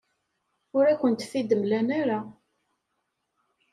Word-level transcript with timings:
Ur 0.77 0.85
akent-t-id-mlan 0.91 1.87
ara. 2.01 2.19